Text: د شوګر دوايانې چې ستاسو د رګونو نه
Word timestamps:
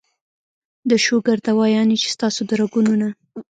د 0.89 0.91
شوګر 1.05 1.37
دوايانې 1.47 1.95
چې 2.01 2.07
ستاسو 2.15 2.41
د 2.49 2.51
رګونو 2.61 2.93
نه 3.01 3.09